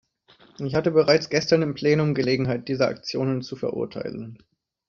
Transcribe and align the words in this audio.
Ich 0.57 0.73
hatte 0.73 0.89
bereits 0.89 1.29
gestern 1.29 1.61
im 1.61 1.75
Plenum 1.75 2.15
Gelegenheit, 2.15 2.67
diese 2.67 2.87
Aktionen 2.87 3.43
zu 3.43 3.55
verurteilen. 3.55 4.39